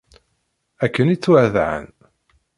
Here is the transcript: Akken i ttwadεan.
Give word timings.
Akken 0.83 1.11
i 1.13 1.15
ttwadεan. 1.17 1.85